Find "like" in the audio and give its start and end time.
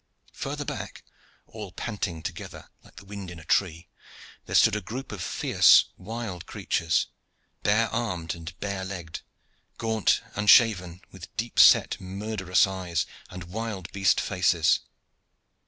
2.83-2.95